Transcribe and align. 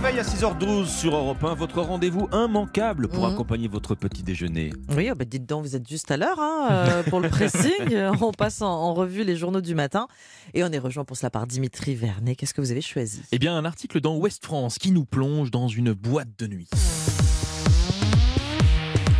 réveil 0.00 0.20
à 0.20 0.22
6h12 0.22 0.86
sur 0.86 1.16
Europe 1.16 1.42
1, 1.42 1.54
votre 1.54 1.80
rendez-vous 1.80 2.28
immanquable 2.32 3.08
pour 3.08 3.26
Mhm. 3.26 3.32
accompagner 3.34 3.66
votre 3.68 3.96
petit 3.96 4.22
déjeuner. 4.22 4.72
Oui, 4.96 5.08
oh 5.10 5.14
bah 5.16 5.24
dites 5.24 5.44
donc, 5.44 5.62
vous 5.64 5.74
êtes 5.74 5.88
juste 5.88 6.10
à 6.12 6.16
l'heure 6.16 6.38
hein, 6.38 6.68
euh, 6.70 7.02
pour 7.04 7.18
le 7.20 7.28
pressing. 7.28 7.72
on 8.20 8.30
passe 8.32 8.62
en, 8.62 8.68
en 8.68 8.94
revue 8.94 9.24
les 9.24 9.34
journaux 9.36 9.60
du 9.60 9.74
matin 9.74 10.06
et 10.54 10.62
on 10.62 10.68
est 10.68 10.78
rejoint 10.78 11.04
pour 11.04 11.16
cela 11.16 11.30
par 11.30 11.46
Dimitri 11.48 11.96
Vernet. 11.96 12.36
Qu'est-ce 12.36 12.54
que 12.54 12.60
vous 12.60 12.70
avez 12.70 12.80
choisi? 12.80 13.22
Eh 13.32 13.38
bien, 13.40 13.56
un 13.56 13.64
article 13.64 14.00
dans 14.00 14.16
Ouest 14.16 14.44
France 14.44 14.78
qui 14.78 14.92
nous 14.92 15.04
plonge 15.04 15.50
dans 15.50 15.66
une 15.68 15.92
boîte 15.92 16.28
de 16.38 16.46
nuit. 16.46 16.68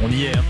On 0.04 0.08
y 0.10 0.24
est. 0.26 0.36
hein? 0.36 0.44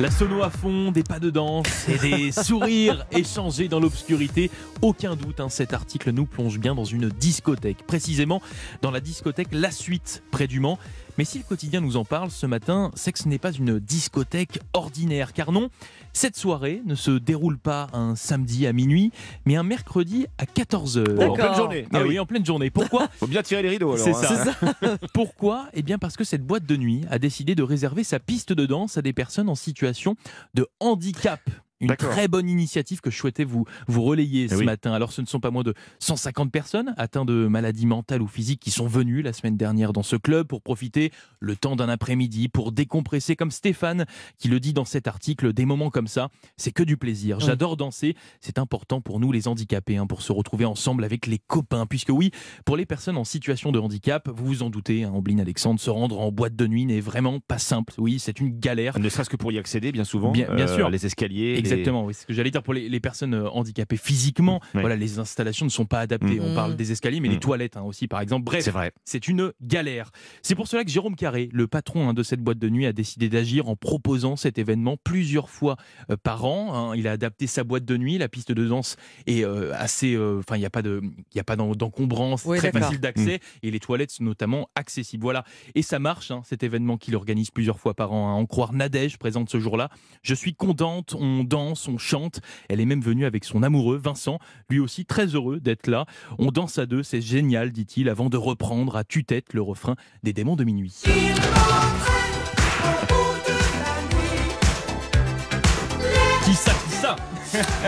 La 0.00 0.12
sono 0.12 0.44
à 0.44 0.50
fond, 0.50 0.92
des 0.92 1.02
pas 1.02 1.18
de 1.18 1.28
danse 1.28 1.88
et 1.88 1.98
des 1.98 2.30
sourires 2.44 3.04
échangés 3.10 3.66
dans 3.66 3.80
l'obscurité. 3.80 4.48
Aucun 4.80 5.16
doute, 5.16 5.40
hein, 5.40 5.48
cet 5.48 5.72
article 5.72 6.12
nous 6.12 6.24
plonge 6.24 6.60
bien 6.60 6.76
dans 6.76 6.84
une 6.84 7.08
discothèque. 7.08 7.84
Précisément 7.84 8.40
dans 8.80 8.92
la 8.92 9.00
discothèque 9.00 9.48
La 9.50 9.72
Suite, 9.72 10.22
près 10.30 10.46
du 10.46 10.60
Mans. 10.60 10.78
Mais 11.18 11.24
si 11.24 11.38
le 11.38 11.44
quotidien 11.44 11.80
nous 11.80 11.96
en 11.96 12.04
parle 12.04 12.30
ce 12.30 12.46
matin, 12.46 12.92
c'est 12.94 13.10
que 13.10 13.18
ce 13.18 13.26
n'est 13.28 13.40
pas 13.40 13.50
une 13.50 13.80
discothèque 13.80 14.60
ordinaire. 14.72 15.32
Car 15.32 15.50
non, 15.50 15.68
cette 16.12 16.36
soirée 16.36 16.80
ne 16.86 16.94
se 16.94 17.10
déroule 17.10 17.58
pas 17.58 17.88
un 17.92 18.14
samedi 18.14 18.68
à 18.68 18.72
minuit, 18.72 19.10
mais 19.44 19.56
un 19.56 19.64
mercredi 19.64 20.26
à 20.38 20.44
14h. 20.44 21.02
D'accord. 21.14 21.30
En 21.30 21.34
pleine 21.34 21.54
journée. 21.56 21.88
Ah 21.92 22.02
oui, 22.06 22.20
en 22.20 22.26
pleine 22.26 22.46
journée. 22.46 22.70
Pourquoi 22.70 23.08
Faut 23.18 23.26
bien 23.26 23.42
tirer 23.42 23.62
les 23.62 23.70
rideaux 23.70 23.94
alors. 23.94 24.04
C'est 24.04 24.14
hein. 24.14 24.54
ça. 24.80 24.98
Pourquoi? 25.12 25.66
Eh 25.74 25.82
bien 25.82 25.98
parce 25.98 26.16
que 26.16 26.22
cette 26.22 26.46
boîte 26.46 26.66
de 26.66 26.76
nuit 26.76 27.04
a 27.10 27.18
décidé 27.18 27.56
de 27.56 27.64
réserver 27.64 28.04
sa 28.04 28.20
piste 28.20 28.52
de 28.52 28.64
danse 28.64 28.96
à 28.96 29.02
des 29.02 29.12
personnes 29.12 29.48
en 29.48 29.56
situation 29.56 30.14
de 30.54 30.68
handicap. 30.78 31.40
Une 31.80 31.94
très 31.96 32.26
bonne 32.28 32.48
initiative 32.48 33.00
que 33.00 33.10
je 33.10 33.16
souhaitais 33.16 33.44
vous, 33.44 33.64
vous 33.86 34.02
relayer 34.02 34.48
ce 34.48 34.54
Eh 34.54 34.58
oui. 34.58 34.64
matin. 34.64 34.92
Alors 34.92 35.12
ce 35.12 35.20
ne 35.20 35.26
sont 35.26 35.38
pas 35.40 35.50
moins 35.50 35.62
de 35.62 35.74
150 36.00 36.50
personnes 36.50 36.94
atteintes 36.96 37.28
de 37.28 37.46
maladies 37.46 37.86
mentales 37.86 38.20
ou 38.22 38.26
physiques 38.26 38.60
qui 38.60 38.70
sont 38.70 38.86
venues 38.88 39.22
la 39.22 39.32
semaine 39.32 39.56
dernière 39.56 39.92
dans 39.92 40.02
ce 40.02 40.16
club 40.16 40.46
pour 40.46 40.60
profiter 40.62 41.12
le 41.40 41.54
temps 41.56 41.76
d'un 41.76 41.88
après-midi, 41.88 42.48
pour 42.48 42.72
décompresser 42.72 43.36
comme 43.36 43.50
Stéphane 43.50 44.06
qui 44.38 44.48
le 44.48 44.58
dit 44.60 44.72
dans 44.72 44.84
cet 44.84 45.06
article, 45.06 45.52
des 45.52 45.64
moments 45.66 45.90
comme 45.90 46.08
ça, 46.08 46.30
c'est 46.56 46.72
que 46.72 46.82
du 46.82 46.96
plaisir. 46.96 47.38
Oui. 47.38 47.44
J'adore 47.46 47.76
danser, 47.76 48.16
c'est 48.40 48.58
important 48.58 49.00
pour 49.00 49.20
nous 49.20 49.30
les 49.30 49.46
handicapés, 49.46 49.96
hein, 49.98 50.06
pour 50.06 50.22
se 50.22 50.32
retrouver 50.32 50.64
ensemble 50.64 51.04
avec 51.04 51.26
les 51.26 51.38
copains, 51.38 51.86
puisque 51.86 52.10
oui, 52.10 52.32
pour 52.64 52.76
les 52.76 52.86
personnes 52.86 53.16
en 53.16 53.24
situation 53.24 53.70
de 53.72 53.78
handicap, 53.78 54.28
vous 54.28 54.46
vous 54.46 54.62
en 54.62 54.70
doutez, 54.70 55.04
hein, 55.04 55.10
Ambline 55.12 55.40
Alexandre, 55.40 55.78
se 55.78 55.90
rendre 55.90 56.18
en 56.20 56.32
boîte 56.32 56.56
de 56.56 56.66
nuit 56.66 56.86
n'est 56.86 57.00
vraiment 57.00 57.38
pas 57.40 57.58
simple. 57.58 57.94
Oui, 57.98 58.18
c'est 58.18 58.40
une 58.40 58.58
galère. 58.58 58.98
Ne 58.98 59.08
serait-ce 59.08 59.30
que 59.30 59.36
pour 59.36 59.52
y 59.52 59.58
accéder, 59.58 59.92
bien 59.92 60.04
souvent. 60.04 60.32
Bien- 60.32 60.52
bien 60.54 60.66
sûr. 60.66 60.90
Les 60.90 61.06
escaliers. 61.06 61.60
les- 61.60 61.67
Exactement, 61.72 62.04
oui, 62.04 62.14
c'est 62.14 62.22
ce 62.22 62.26
que 62.26 62.32
j'allais 62.32 62.50
dire 62.50 62.62
pour 62.62 62.74
les, 62.74 62.88
les 62.88 63.00
personnes 63.00 63.34
euh, 63.34 63.48
handicapées 63.50 63.96
physiquement. 63.96 64.60
Oui. 64.74 64.80
Voilà, 64.80 64.96
les 64.96 65.18
installations 65.18 65.64
ne 65.66 65.70
sont 65.70 65.86
pas 65.86 66.00
adaptées. 66.00 66.40
Mm. 66.40 66.44
On 66.44 66.54
parle 66.54 66.72
Mm. 66.72 66.76
des 66.76 66.92
escaliers, 66.92 67.20
mais 67.20 67.28
les 67.28 67.36
Mm. 67.36 67.40
toilettes 67.40 67.76
hein, 67.76 67.82
aussi, 67.82 68.08
par 68.08 68.20
exemple. 68.20 68.44
Bref, 68.44 68.64
C'est 68.64 68.70
vrai. 68.70 68.92
c'est 69.04 69.28
une 69.28 69.52
galère. 69.62 70.10
C'est 70.42 70.54
pour 70.54 70.68
cela 70.68 70.84
que 70.84 70.90
Jérôme 70.90 71.16
Carré, 71.16 71.48
le 71.52 71.66
patron 71.66 72.08
hein, 72.08 72.14
de 72.14 72.22
cette 72.22 72.40
boîte 72.40 72.58
de 72.58 72.68
nuit, 72.68 72.86
a 72.86 72.92
décidé 72.92 73.28
d'agir 73.28 73.68
en 73.68 73.76
proposant 73.76 74.36
cet 74.36 74.58
événement 74.58 74.96
plusieurs 75.02 75.50
fois 75.50 75.76
euh, 76.10 76.16
par 76.22 76.44
an. 76.44 76.74
hein. 76.92 76.96
Il 76.96 77.06
a 77.08 77.12
adapté 77.12 77.46
sa 77.46 77.64
boîte 77.64 77.84
de 77.84 77.96
nuit. 77.96 78.18
La 78.18 78.28
piste 78.28 78.52
de 78.52 78.66
danse 78.66 78.96
est 79.26 79.44
euh, 79.44 79.72
assez. 79.74 80.14
euh, 80.14 80.38
Enfin, 80.40 80.56
il 80.56 80.60
n'y 80.60 80.66
a 80.66 80.70
pas 80.70 80.82
de, 80.82 81.00
il 81.02 81.36
y 81.36 81.40
a 81.40 81.44
pas 81.44 81.56
d'en- 81.56 81.72
d'encombrance, 81.74 82.44
Oui, 82.44 82.58
très 82.58 82.72
facile 82.72 83.00
d'accès, 83.00 83.40
et 83.62 83.70
les 83.70 83.80
toilettes 83.80 84.10
sont 84.10 84.24
notamment 84.24 84.68
accessibles. 84.74 85.22
Voilà. 85.22 85.44
Et 85.74 85.82
ça 85.82 85.98
marche. 85.98 86.30
hein, 86.30 86.42
cet 86.44 86.62
événement 86.62 86.96
qu'il 86.96 87.14
organise 87.16 87.50
plusieurs 87.50 87.78
fois 87.78 87.94
par 87.94 88.12
an. 88.12 88.28
hein. 88.28 88.32
En 88.32 88.46
croire 88.46 88.72
Nadège 88.72 89.18
présente 89.18 89.48
ce 89.50 89.58
jour-là. 89.60 89.88
Je 90.22 90.34
suis 90.34 90.54
contente. 90.54 91.14
On 91.18 91.44
danse, 91.44 91.57
on 91.58 91.98
chante. 91.98 92.40
Elle 92.68 92.80
est 92.80 92.86
même 92.86 93.00
venue 93.00 93.24
avec 93.24 93.44
son 93.44 93.62
amoureux 93.62 93.96
Vincent, 93.96 94.38
lui 94.68 94.80
aussi 94.80 95.04
très 95.04 95.26
heureux 95.26 95.60
d'être 95.60 95.86
là. 95.86 96.06
On 96.38 96.50
danse 96.50 96.78
à 96.78 96.86
deux, 96.86 97.02
c'est 97.02 97.20
génial, 97.20 97.72
dit-il, 97.72 98.08
avant 98.08 98.28
de 98.28 98.36
reprendre 98.36 98.96
à 98.96 99.04
tue-tête 99.04 99.52
le 99.52 99.62
refrain 99.62 99.96
des 100.22 100.32
démons 100.32 100.56
de 100.56 100.64
minuit. 100.64 101.02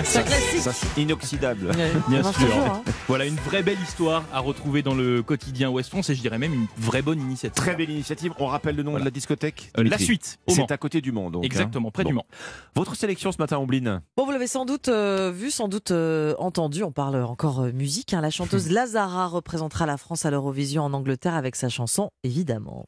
C'est 0.04 0.18
un 0.18 0.22
classique. 0.22 0.60
Ça, 0.60 0.72
c'est 0.72 1.00
inoxydable. 1.02 1.72
Bien 2.08 2.22
sûr. 2.22 2.32
toujours, 2.32 2.56
hein. 2.58 2.82
Voilà 3.08 3.26
une 3.26 3.36
vraie 3.36 3.62
belle 3.62 3.78
histoire 3.82 4.24
à 4.32 4.40
retrouver 4.40 4.82
dans 4.82 4.94
le 4.94 5.22
quotidien 5.22 5.68
Ouest 5.70 5.90
France 5.90 6.10
et 6.10 6.14
je 6.14 6.20
dirais 6.20 6.38
même 6.38 6.54
une 6.54 6.66
vraie 6.78 7.02
bonne 7.02 7.20
initiative. 7.20 7.54
Très 7.62 7.74
belle 7.76 7.90
initiative. 7.90 8.32
On 8.38 8.46
rappelle 8.46 8.76
le 8.76 8.82
nom 8.82 8.92
Voilà. 8.92 9.04
de 9.04 9.08
la 9.10 9.12
discothèque 9.12 9.70
Euh, 9.78 9.84
la 9.84 9.98
suite. 9.98 10.38
C'est 10.48 10.70
à 10.70 10.76
côté 10.76 11.00
du 11.00 11.12
Mans, 11.12 11.30
donc. 11.30 11.44
Exactement, 11.44 11.90
près 11.90 12.02
hein. 12.04 12.06
du. 12.06 12.12
Mans. 12.14 12.26
Votre 12.74 12.94
sélection 12.96 13.32
ce 13.32 13.38
matin, 13.38 13.58
Ombline 13.58 14.00
Bon, 14.16 14.24
vous 14.24 14.32
l'avez 14.32 14.46
sans 14.46 14.64
doute 14.64 14.88
euh, 14.88 15.32
vu, 15.34 15.50
sans 15.50 15.68
doute 15.68 15.90
euh, 15.90 16.34
entendu. 16.38 16.82
On 16.84 16.92
parle 16.92 17.16
encore 17.22 17.60
euh, 17.60 17.72
musique. 17.72 18.14
hein. 18.14 18.20
La 18.20 18.30
chanteuse 18.30 18.70
Lazara 18.72 19.26
représentera 19.26 19.86
la 19.86 19.96
France 19.96 20.24
à 20.24 20.30
l'Eurovision 20.30 20.84
en 20.84 20.92
Angleterre 20.92 21.34
avec 21.34 21.56
sa 21.56 21.68
chanson 21.68 22.10
Évidemment. 22.24 22.86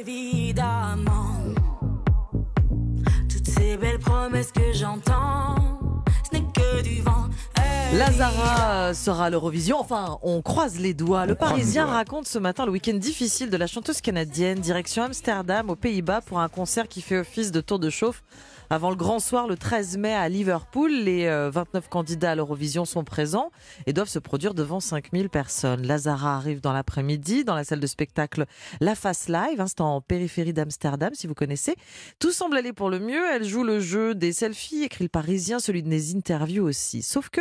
Évidemment, 0.00 1.36
toutes 3.28 3.46
ces 3.46 3.76
belles 3.76 3.98
promesses 3.98 4.50
que 4.52 4.72
j'entends, 4.72 5.54
Lazara 7.92 8.88
euh, 8.90 8.94
sera 8.94 9.26
à 9.26 9.30
l'Eurovision. 9.30 9.78
Enfin, 9.80 10.18
on 10.22 10.42
croise 10.42 10.78
les 10.78 10.94
doigts. 10.94 11.26
Le 11.26 11.32
On 11.32 11.36
Parisien 11.36 11.86
doigts. 11.86 11.94
raconte 11.94 12.28
ce 12.28 12.38
matin 12.38 12.64
le 12.64 12.70
week-end 12.70 12.94
difficile 12.94 13.50
de 13.50 13.56
la 13.56 13.66
chanteuse 13.66 14.00
canadienne, 14.00 14.60
direction 14.60 15.02
Amsterdam, 15.02 15.70
aux 15.70 15.76
Pays-Bas, 15.76 16.20
pour 16.20 16.38
un 16.38 16.48
concert 16.48 16.86
qui 16.86 17.02
fait 17.02 17.18
office 17.18 17.50
de 17.50 17.60
tour 17.60 17.80
de 17.80 17.90
chauffe. 17.90 18.22
Avant 18.72 18.90
le 18.90 18.96
grand 18.96 19.18
soir, 19.18 19.48
le 19.48 19.56
13 19.56 19.96
mai 19.96 20.14
à 20.14 20.28
Liverpool, 20.28 20.92
les 20.92 21.26
euh, 21.26 21.50
29 21.50 21.88
candidats 21.88 22.30
à 22.30 22.34
l'Eurovision 22.36 22.84
sont 22.84 23.02
présents 23.02 23.50
et 23.86 23.92
doivent 23.92 24.08
se 24.08 24.20
produire 24.20 24.54
devant 24.54 24.78
5000 24.78 25.28
personnes. 25.28 25.84
Lazara 25.84 26.36
arrive 26.36 26.60
dans 26.60 26.72
l'après-midi 26.72 27.42
dans 27.42 27.56
la 27.56 27.64
salle 27.64 27.80
de 27.80 27.86
spectacle 27.88 28.44
La 28.80 28.94
Face 28.94 29.28
Live, 29.28 29.60
hein, 29.60 29.66
c'est 29.66 29.80
en 29.80 30.00
périphérie 30.00 30.52
d'Amsterdam 30.52 31.10
si 31.14 31.26
vous 31.26 31.34
connaissez. 31.34 31.74
Tout 32.20 32.30
semble 32.30 32.56
aller 32.56 32.72
pour 32.72 32.88
le 32.90 33.00
mieux, 33.00 33.24
elle 33.34 33.44
joue 33.44 33.64
le 33.64 33.80
jeu 33.80 34.14
des 34.14 34.32
selfies, 34.32 34.84
écrit 34.84 35.02
le 35.02 35.08
Parisien, 35.08 35.58
celui 35.58 35.82
des 35.82 36.14
interviews 36.14 36.64
aussi. 36.64 37.02
Sauf 37.02 37.28
que 37.28 37.40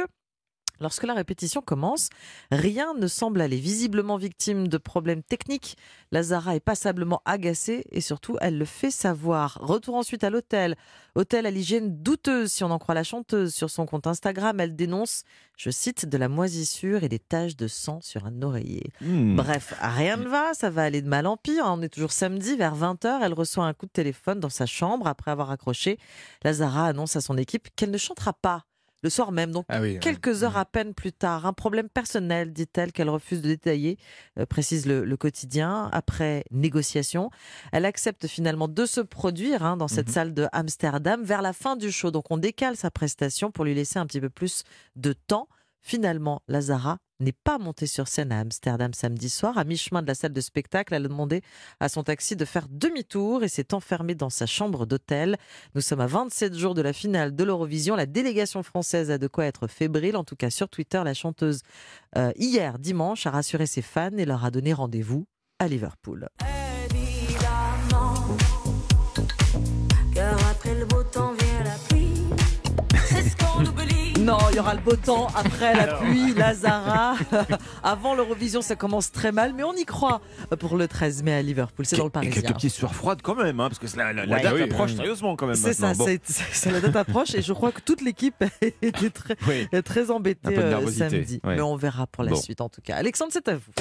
Lorsque 0.82 1.04
la 1.04 1.14
répétition 1.14 1.62
commence, 1.62 2.10
rien 2.52 2.94
ne 2.94 3.08
semble 3.08 3.42
aller. 3.42 3.58
Visiblement 3.58 4.18
victime 4.18 4.68
de 4.68 4.78
problèmes 4.78 5.24
techniques, 5.24 5.78
Lazara 6.12 6.56
est 6.56 6.60
passablement 6.60 7.22
agacée 7.26 7.86
et 7.92 8.02
surtout, 8.02 8.38
elle 8.42 8.58
le 8.58 8.66
fait 8.66 8.92
savoir. 8.92 9.58
Retour 9.62 9.96
ensuite 9.96 10.24
à 10.24 10.30
l'hôtel. 10.30 10.76
Hôtel 11.16 11.46
à 11.46 11.52
l'hygiène 11.52 12.02
douteuse, 12.02 12.52
si 12.52 12.64
on 12.64 12.72
en 12.72 12.80
croit 12.80 12.96
la 12.96 13.04
chanteuse. 13.04 13.54
Sur 13.54 13.70
son 13.70 13.86
compte 13.86 14.08
Instagram, 14.08 14.60
elle 14.60 14.76
dénonce, 14.76 15.24
je 15.58 15.70
cite, 15.70 16.06
de 16.08 16.18
la 16.18 16.30
moisissure 16.30 17.04
et 17.04 17.10
des 17.10 17.20
taches 17.20 17.56
de 17.56 17.68
sang 17.68 18.00
sur 18.02 18.26
un 18.26 18.42
oreiller. 18.42 18.90
Hmm. 19.02 19.36
Bref, 19.36 19.74
rien 19.82 20.18
ne 20.18 20.28
va, 20.28 20.54
ça 20.54 20.70
va 20.70 20.84
aller 20.84 21.02
de 21.02 21.08
mal 21.10 21.28
en 21.28 21.38
pire. 21.38 21.64
On 21.68 21.82
est 21.82 21.90
toujours 21.90 22.12
samedi, 22.12 22.56
vers 22.56 22.76
20h, 22.76 23.20
elle 23.22 23.34
reçoit 23.34 23.66
un 23.66 23.74
coup 23.74 23.86
de 23.86 23.92
téléphone 23.92 24.40
dans 24.40 24.50
sa 24.50 24.66
chambre 24.66 25.08
après 25.08 25.32
avoir 25.32 25.52
accroché. 25.52 25.98
Lazara 26.44 26.88
annonce 26.88 27.16
à 27.16 27.22
son 27.22 27.38
équipe 27.38 27.68
qu'elle 27.76 27.92
ne 27.92 27.98
chantera 27.98 28.34
pas 28.34 28.66
le 29.02 29.10
soir 29.10 29.32
même. 29.32 29.52
Donc, 29.52 29.66
Ah 29.70 29.82
oui. 29.82 30.00
quelques 30.00 30.44
heures 30.44 30.58
à 30.58 30.66
peine 30.66 30.94
plus 30.94 31.12
tard, 31.14 31.46
un 31.46 31.54
problème 31.54 31.90
personnel, 31.90 32.52
dit-elle, 32.54 32.92
qu'elle 32.92 33.10
refuse 33.10 33.42
de 33.42 33.48
détailler, 33.48 33.98
euh, 34.38 34.46
précise 34.46 34.86
le, 34.86 35.06
le 35.06 35.18
quotidien. 35.18 35.90
Après 35.94 36.44
négociation, 36.52 37.30
elle 37.72 37.86
accepte 37.86 38.28
finalement 38.28 38.68
de 38.68 38.86
se 38.86 39.02
produire 39.02 39.64
hein, 39.64 39.78
dans 39.78 39.88
cette 39.88 40.08
Mhm. 40.08 40.14
salle 40.14 40.34
de 40.34 40.48
Amsterdam 40.52 41.24
vers 41.24 41.42
la 41.42 41.54
fin 41.54 41.76
du 41.76 41.92
show. 41.92 42.12
Donc, 42.12 42.26
on 42.30 42.38
décale 42.38 42.76
sa 42.76 42.92
prestation 42.92 43.52
pour 43.52 43.66
lui 43.66 43.74
laisser 43.74 44.00
un 44.00 44.06
petit 44.06 44.22
peu 44.22 44.30
plus 44.30 44.64
de 44.96 45.14
temps. 45.14 45.48
Finalement, 45.82 46.42
Lazara 46.48 46.98
n'est 47.20 47.32
pas 47.32 47.58
montée 47.58 47.88
sur 47.88 48.08
scène 48.08 48.32
à 48.32 48.40
Amsterdam 48.40 48.94
samedi 48.94 49.30
soir. 49.30 49.58
À 49.58 49.64
mi-chemin 49.64 50.02
de 50.02 50.08
la 50.08 50.16
salle 50.16 50.34
de 50.34 50.42
spectacle, 50.42 50.94
elle 50.94 51.06
a 51.06 51.08
demandé 51.08 51.42
à 51.80 51.90
son 51.90 52.04
taxi 52.04 52.36
de 52.36 52.46
faire 52.46 52.68
demi-tour 52.70 53.44
et 53.44 53.50
s'est 53.50 53.74
enfermée 53.74 54.16
dans 54.16 54.30
sa 54.30 54.46
chambre 54.46 54.86
d'hôtel. 54.86 55.38
Nous 55.76 55.82
sommes 55.82 56.02
à 56.02 56.08
27 56.08 56.56
jours 56.56 56.76
de 56.76 56.82
la 56.82 56.94
finale 56.94 57.36
de 57.36 57.44
l'Eurovision. 57.44 57.96
La 57.96 58.06
délégation 58.06 58.64
française 58.64 59.12
a 59.12 59.18
de 59.18 59.28
quoi 59.28 59.46
être 59.46 59.68
fébrile. 59.68 60.16
En 60.16 60.24
tout 60.24 60.36
cas, 60.36 60.50
sur 60.50 60.70
Twitter, 60.70 61.02
la 61.04 61.14
chanteuse, 61.14 61.62
euh, 62.18 62.32
hier, 62.36 62.80
dimanche, 62.80 63.26
a 63.26 63.32
rassuré 63.32 63.66
ses 63.66 63.82
fans 63.82 64.18
et 64.18 64.26
leur 64.26 64.46
a 64.46 64.52
donné 64.52 64.74
rendez-vous 64.74 65.26
à 65.60 65.68
Liverpool. 65.68 66.30
Non, 74.20 74.38
y 74.60 74.62
aura 74.62 74.74
le 74.74 74.82
beau 74.82 74.96
temps 74.96 75.28
après 75.36 75.74
la 75.74 75.88
pluie, 75.96 76.34
Lazara. 76.34 77.16
Avant 77.84 78.14
l'Eurovision, 78.14 78.62
ça 78.62 78.76
commence 78.76 79.12
très 79.12 79.32
mal, 79.32 79.54
mais 79.56 79.64
on 79.64 79.74
y 79.74 79.86
croit 79.86 80.22
pour 80.60 80.76
le 80.78 80.88
13 80.88 81.24
mai 81.24 81.34
à 81.34 81.42
Liverpool. 81.42 81.86
C'est 81.86 81.96
dans 81.98 82.04
le 82.04 82.10
Et 82.10 82.12
Parisien. 82.12 82.42
quelques 82.42 82.54
petites 82.56 82.74
sueurs 82.74 82.94
froides 82.94 83.22
quand 83.22 83.36
même, 83.36 83.60
hein, 83.60 83.70
parce 83.70 83.80
que 83.80 83.98
la, 83.98 84.12
la- 84.14 84.26
la 84.26 84.36
Ouais, 84.36 84.44
date 84.44 84.54
oui, 84.56 84.62
approche 84.64 84.92
oui. 84.92 84.98
sérieusement 84.98 85.36
quand 85.36 85.48
même. 85.48 85.56
C'est 85.56 85.74
ça. 85.74 85.94
Bon. 85.94 86.06
c'est 86.28 86.72
la 86.72 86.82
date 86.82 86.96
approche 86.96 87.36
et 87.36 87.42
je 87.42 87.54
crois 87.54 87.72
que 87.72 87.82
toute 87.82 88.02
l'équipe 88.02 88.44
était 88.82 89.10
très, 89.10 89.36
Oui. 89.48 89.68
très 89.84 90.12
embêtée 90.12 90.58
euh, 90.58 90.88
samedi. 90.92 91.40
ouais. 91.44 91.56
Mais 91.56 91.62
on 91.62 91.76
verra 91.76 92.06
pour 92.08 92.24
la 92.24 92.32
Bon. 92.32 92.38
suite 92.38 92.62
en 92.62 92.70
tout 92.70 92.82
cas. 92.82 92.96
Alexandre, 92.96 93.32
c'est 93.34 93.48
à 93.48 93.56
vous. 93.56 93.72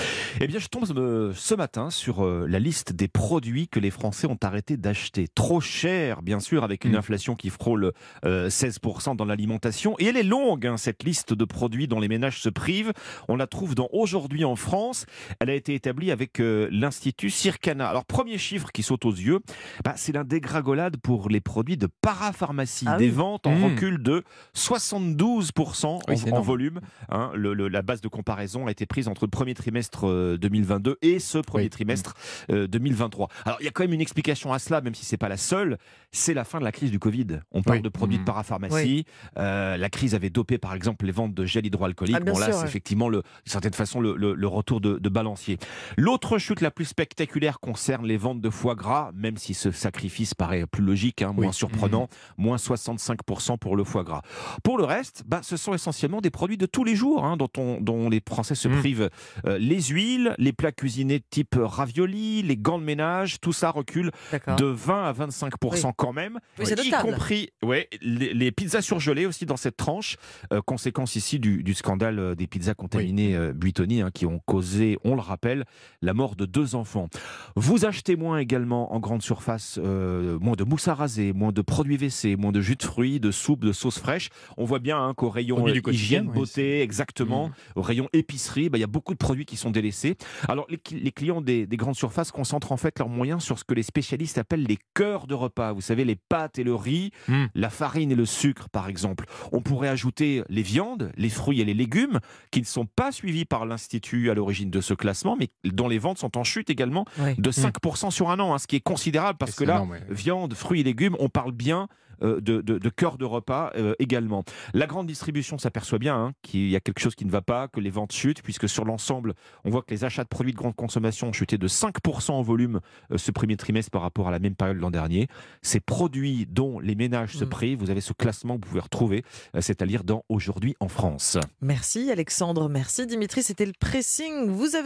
Eh 0.40 0.46
bien, 0.46 0.58
je 0.60 0.68
tombe 0.68 0.84
euh, 0.96 1.32
ce 1.34 1.54
matin 1.54 1.90
sur 1.90 2.24
euh, 2.24 2.46
la 2.48 2.58
liste 2.60 2.92
des 2.92 3.08
produits 3.08 3.66
que 3.68 3.80
les 3.80 3.90
Français 3.90 4.26
ont 4.28 4.38
arrêté 4.42 4.76
d'acheter. 4.76 5.26
Trop 5.34 5.60
cher, 5.60 6.22
bien 6.22 6.38
sûr, 6.40 6.62
avec 6.64 6.84
une 6.84 6.92
Mm. 6.92 6.96
inflation 6.96 7.34
qui 7.34 7.50
frôle 7.50 7.92
euh, 8.24 8.48
16% 8.48 9.16
dans 9.16 9.24
l'alimentation. 9.24 9.94
Et 9.98 10.06
elle 10.06 10.16
est 10.16 10.22
longue, 10.22 10.67
hein, 10.68 10.76
cette 10.76 11.02
liste 11.02 11.32
de 11.34 11.44
produits 11.44 11.88
dont 11.88 11.98
les 12.00 12.08
ménages 12.08 12.40
se 12.40 12.48
privent. 12.48 12.92
On 13.28 13.36
la 13.36 13.46
trouve 13.46 13.74
dans 13.74 13.88
Aujourd'hui 13.92 14.44
en 14.44 14.54
France. 14.56 15.06
Elle 15.40 15.50
a 15.50 15.54
été 15.54 15.74
établie 15.74 16.10
avec 16.12 16.40
euh, 16.40 16.68
l'Institut 16.70 17.30
Circana. 17.30 17.88
Alors, 17.88 18.04
premier 18.04 18.38
chiffre 18.38 18.70
qui 18.72 18.82
saute 18.82 19.04
aux 19.04 19.12
yeux, 19.12 19.40
bah, 19.84 19.94
c'est 19.96 20.12
la 20.12 20.24
dégringolade 20.24 20.96
pour 20.98 21.28
les 21.28 21.40
produits 21.40 21.76
de 21.76 21.88
parapharmacie. 22.02 22.84
Ah 22.88 22.96
Des 22.98 23.10
ventes 23.10 23.46
en 23.46 23.54
Mmh. 23.56 23.64
recul 23.64 24.02
de 24.02 24.22
72% 24.54 26.00
Oui, 26.08 26.32
en- 26.32 26.40
volume. 26.40 26.80
hein. 27.08 27.30
Le- 27.34 27.54
le- 27.54 27.68
la 27.68 27.82
base 27.82 28.00
de 28.00 28.08
comparaison 28.08 28.66
a 28.66 28.70
été 28.70 28.86
prise 28.86 29.08
entre 29.08 29.24
le 29.24 29.30
premier 29.30 29.54
trimestre 29.54 30.06
euh, 30.06 30.36
2022 30.38 30.96
et 31.02 31.18
ce 31.18 31.38
premier 31.38 31.64
Oui. 31.64 31.70
trimestre 31.70 32.14
euh, 32.50 32.66
2023. 32.66 33.28
Alors, 33.44 33.58
il 33.60 33.64
y 33.64 33.68
a 33.68 33.70
quand 33.70 33.82
même 33.82 33.92
une 33.92 34.00
explication 34.00 34.52
à 34.52 34.58
cela, 34.58 34.80
même 34.80 34.94
si 34.94 35.04
c'est 35.04 35.16
pas 35.16 35.28
la 35.28 35.36
seule. 35.36 35.78
C'est 36.12 36.34
la 36.34 36.44
fin 36.44 36.58
de 36.58 36.64
la 36.64 36.72
crise 36.72 36.90
du 36.90 36.98
Covid. 36.98 37.40
On 37.52 37.62
parle 37.62 37.82
de 37.82 37.88
produits 37.88 38.16
de 38.18 38.22
Mmh. 38.22 38.26
parapharmacie. 38.26 39.04
Euh, 39.38 39.76
la 39.76 39.90
crise 39.90 40.14
avait 40.14 40.30
dopé, 40.30 40.57
par 40.58 40.74
exemple, 40.74 41.06
les 41.06 41.12
ventes 41.12 41.34
de 41.34 41.44
gel 41.46 41.64
hydroalcoolique. 41.66 42.16
Ah, 42.16 42.20
bon, 42.20 42.38
là, 42.38 42.52
c'est 42.52 42.58
ouais. 42.58 42.64
effectivement, 42.66 43.08
le, 43.08 43.18
d'une 43.22 43.52
certaine 43.52 43.72
façon, 43.74 44.00
le, 44.00 44.16
le- 44.16 44.34
le 44.34 44.46
retour 44.46 44.80
de, 44.80 44.98
de 44.98 45.08
balancier. 45.08 45.58
L'autre 45.96 46.38
chute 46.38 46.60
la 46.60 46.70
plus 46.70 46.84
spectaculaire 46.84 47.60
concerne 47.60 48.06
les 48.06 48.16
ventes 48.16 48.40
de 48.40 48.50
foie 48.50 48.74
gras, 48.74 49.10
même 49.14 49.36
si 49.36 49.54
ce 49.54 49.70
sacrifice 49.70 50.34
paraît 50.34 50.66
plus 50.66 50.82
logique, 50.82 51.22
hein, 51.22 51.32
moins 51.32 51.46
Oui. 51.48 51.52
surprenant, 51.54 52.08
moins 52.36 52.56
65% 52.56 53.58
pour 53.58 53.76
le 53.76 53.84
foie 53.84 54.04
gras. 54.04 54.22
Pour 54.62 54.78
le 54.78 54.84
reste, 54.84 55.22
bah, 55.26 55.40
ce 55.42 55.56
sont 55.56 55.74
essentiellement 55.74 56.20
des 56.20 56.30
produits 56.30 56.56
de 56.58 56.66
tous 56.66 56.84
les 56.84 56.94
jours 56.96 57.24
hein, 57.24 57.36
dont, 57.36 57.48
on- 57.56 57.80
dont 57.80 58.08
les 58.08 58.20
Français 58.26 58.54
se 58.54 58.68
Mm. 58.68 58.78
privent. 58.80 59.10
Euh, 59.46 59.58
les 59.58 59.80
huiles, 59.82 60.34
les 60.38 60.52
plats 60.52 60.72
cuisinés 60.72 61.20
type 61.30 61.56
ravioli, 61.58 62.42
les 62.42 62.56
gants 62.56 62.78
de 62.78 62.84
ménage, 62.84 63.40
tout 63.40 63.52
ça 63.52 63.70
recule 63.70 64.10
de 64.32 64.64
20 64.66 65.04
à 65.04 65.12
25% 65.12 65.92
quand 65.96 66.12
même. 66.12 66.38
Oui, 66.58 66.66
y 66.84 66.90
compris 66.90 67.50
ouais, 67.62 67.88
les, 68.00 68.34
les 68.34 68.52
pizzas 68.52 68.82
surgelées 68.82 69.26
aussi 69.26 69.46
dans 69.46 69.56
cette 69.56 69.76
tranche. 69.76 70.16
Euh, 70.52 70.60
conséquence 70.64 71.16
ici 71.16 71.38
du, 71.38 71.62
du 71.62 71.74
scandale 71.74 72.18
euh, 72.18 72.34
des 72.34 72.46
pizzas 72.46 72.74
contaminées 72.74 73.34
euh, 73.36 73.52
Buitoni 73.52 74.02
hein, 74.02 74.10
qui 74.12 74.26
ont 74.26 74.40
causé, 74.46 74.98
on 75.04 75.14
le 75.14 75.20
rappelle, 75.20 75.64
la 76.02 76.14
mort 76.14 76.36
de 76.36 76.46
deux 76.46 76.74
enfants. 76.74 77.08
Vous 77.56 77.84
achetez 77.84 78.16
moins 78.16 78.38
également 78.38 78.92
en 78.94 79.00
grande 79.00 79.22
surface, 79.22 79.78
euh, 79.82 80.38
moins 80.40 80.54
de 80.56 80.64
mousse 80.64 80.88
à 80.88 80.94
raser, 80.94 81.32
moins 81.32 81.52
de 81.52 81.62
produits 81.62 81.96
WC, 81.96 82.36
moins 82.36 82.52
de 82.52 82.60
jus 82.60 82.76
de 82.76 82.82
fruits, 82.82 83.20
de 83.20 83.30
soupe, 83.30 83.64
de 83.64 83.72
sauce 83.72 83.98
fraîche. 83.98 84.28
On 84.56 84.64
voit 84.64 84.78
bien 84.78 84.98
hein, 85.02 85.14
qu'au 85.14 85.30
rayon 85.30 85.64
du 85.64 85.82
hygiène, 85.90 86.28
oui, 86.28 86.34
beauté, 86.34 86.82
exactement, 86.82 87.48
Mmh. 87.48 87.52
au 87.76 87.82
rayon 87.82 88.08
épicerie, 88.12 88.68
bah, 88.68 88.78
il 88.78 88.80
y 88.80 88.84
a 88.84 88.88
beaucoup 88.88 89.12
de 89.12 89.18
produits 89.18 89.44
qui 89.44 89.56
sont 89.56 89.70
délaissés. 89.70 90.16
Alors, 90.48 90.66
les, 90.68 90.76
cli- 90.76 91.02
les 91.02 91.12
clients 91.12 91.40
des, 91.40 91.66
des 91.66 91.76
grandes 91.76 91.94
surfaces 91.96 92.30
concentrent 92.30 92.72
en 92.72 92.76
fait 92.76 92.98
leurs 92.98 93.08
moyens 93.08 93.42
sur 93.42 93.58
ce 93.58 93.64
que 93.64 93.74
les 93.74 93.82
spécialistes 93.82 94.38
appellent 94.38 94.64
les 94.66 94.78
cœurs 94.94 95.26
de 95.26 95.34
repas. 95.34 95.72
Vous 95.72 95.80
savez, 95.80 96.04
les 96.04 96.16
pâtes 96.16 96.58
et 96.58 96.64
le 96.64 96.74
riz, 96.74 97.10
Mm. 97.28 97.46
la 97.54 97.70
farine 97.70 98.12
et 98.12 98.14
le 98.14 98.24
sucre, 98.26 98.68
par 98.70 98.88
exemple. 98.88 99.24
On 99.52 99.60
pourrait 99.60 99.88
ajouter 99.88 100.27
les 100.48 100.62
viandes, 100.62 101.12
les 101.16 101.28
fruits 101.28 101.60
et 101.60 101.64
les 101.64 101.74
légumes, 101.74 102.20
qui 102.50 102.60
ne 102.60 102.66
sont 102.66 102.86
pas 102.86 103.12
suivis 103.12 103.44
par 103.44 103.66
l'Institut 103.66 104.30
à 104.30 104.34
l'origine 104.34 104.70
de 104.70 104.80
ce 104.80 104.94
classement, 104.94 105.36
mais 105.38 105.48
dont 105.64 105.88
les 105.88 105.98
ventes 105.98 106.18
sont 106.18 106.36
en 106.36 106.44
chute 106.44 106.70
également 106.70 107.04
Oui. 107.20 107.34
de 107.38 107.50
5% 107.50 108.10
sur 108.10 108.30
un 108.30 108.38
an, 108.40 108.54
hein, 108.54 108.58
ce 108.58 108.66
qui 108.66 108.76
est 108.76 108.80
considérable 108.80 109.38
parce 109.38 109.54
que 109.54 109.64
là, 109.64 109.74
énorme, 109.74 109.90
ouais. 109.92 110.02
viande, 110.10 110.54
fruits 110.54 110.80
et 110.80 110.84
légumes, 110.84 111.16
on 111.18 111.28
parle 111.28 111.52
bien 111.52 111.88
de, 112.22 112.60
de, 112.60 112.78
de 112.78 112.88
cœur 112.88 113.18
de 113.18 113.24
repas 113.24 113.72
euh, 113.76 113.94
également. 113.98 114.44
La 114.74 114.86
grande 114.86 115.06
distribution 115.06 115.58
s'aperçoit 115.58 115.98
bien 115.98 116.16
hein, 116.16 116.32
qu'il 116.42 116.68
y 116.68 116.76
a 116.76 116.80
quelque 116.80 117.00
chose 117.00 117.14
qui 117.14 117.24
ne 117.24 117.30
va 117.30 117.42
pas, 117.42 117.68
que 117.68 117.80
les 117.80 117.90
ventes 117.90 118.12
chutent, 118.12 118.42
puisque 118.42 118.68
sur 118.68 118.84
l'ensemble, 118.84 119.34
on 119.64 119.70
voit 119.70 119.82
que 119.82 119.90
les 119.90 120.04
achats 120.04 120.22
de 120.24 120.28
produits 120.28 120.52
de 120.52 120.58
grande 120.58 120.76
consommation 120.76 121.28
ont 121.28 121.32
chuté 121.32 121.58
de 121.58 121.68
5% 121.68 122.30
en 122.32 122.42
volume 122.42 122.80
euh, 123.12 123.18
ce 123.18 123.30
premier 123.30 123.56
trimestre 123.56 123.90
par 123.90 124.02
rapport 124.02 124.28
à 124.28 124.30
la 124.30 124.38
même 124.38 124.54
période 124.54 124.78
l'an 124.78 124.90
dernier. 124.90 125.26
Ces 125.62 125.80
produits 125.80 126.46
dont 126.48 126.78
les 126.78 126.94
ménages 126.94 127.34
se 127.36 127.44
Mm. 127.44 127.48
privent, 127.48 127.78
vous 127.78 127.90
avez 127.90 128.00
ce 128.00 128.12
classement 128.12 128.56
que 128.58 128.64
vous 128.64 128.70
pouvez 128.70 128.80
retrouver, 128.80 129.24
euh, 129.54 129.60
c'est 129.60 129.82
à 129.82 129.84
lire 129.84 130.04
dans 130.04 130.24
Aujourd'hui 130.28 130.76
en 130.80 130.88
France. 130.88 131.38
Merci 131.62 132.10
Alexandre, 132.10 132.68
merci 132.68 133.06
Dimitri, 133.06 133.42
c'était 133.42 133.66
le 133.66 133.72
pressing. 133.78 134.48
Vous 134.48 134.76
avez 134.76 134.78